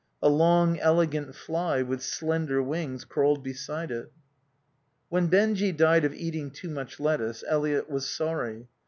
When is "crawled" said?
3.05-3.43